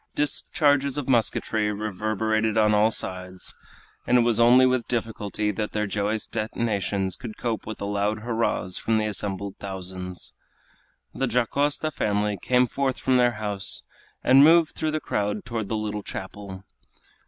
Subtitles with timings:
[0.15, 3.53] Discharges of musketry reverberated on all sides,
[4.07, 8.21] and it was only with difficulty that their joyous detonations could cope with the loud
[8.21, 10.33] hurrahs from the assembled thousands.
[11.13, 13.83] The Dacosta family came forth from their house
[14.23, 16.63] and moved through the crowd toward the little chapel.